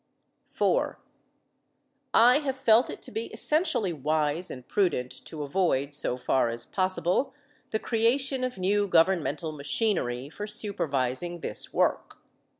[0.45, 0.97] (4)
[2.11, 6.65] I have felt it to be essentially wise and prudent to avoid, so far as
[6.65, 7.35] possible,
[7.69, 12.17] the creation of new governmental machinery for supervising this work.